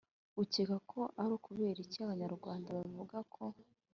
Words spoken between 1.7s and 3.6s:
iki Abanyarwnda bavugaga ko